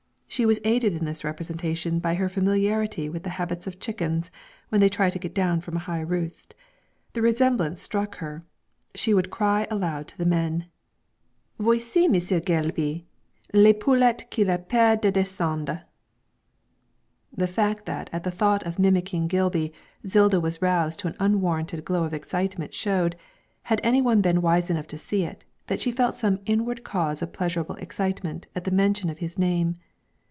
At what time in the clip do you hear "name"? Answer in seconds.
29.37-29.75